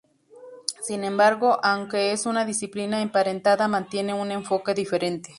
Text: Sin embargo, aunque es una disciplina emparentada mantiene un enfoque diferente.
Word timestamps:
Sin 0.81 1.03
embargo, 1.03 1.59
aunque 1.61 2.11
es 2.11 2.25
una 2.25 2.43
disciplina 2.43 3.03
emparentada 3.03 3.67
mantiene 3.67 4.15
un 4.15 4.31
enfoque 4.31 4.73
diferente. 4.73 5.29